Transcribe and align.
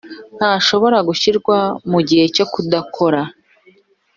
ntashobora 0.37 0.97
gushyirwa 1.07 1.57
mu 1.91 1.99
gihe 2.07 2.25
cyo 2.35 2.45
kudakora 2.53 3.21